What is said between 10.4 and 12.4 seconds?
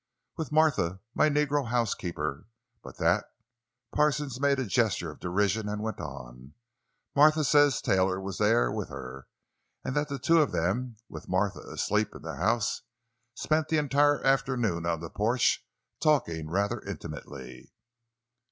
of them—with Martha asleep in the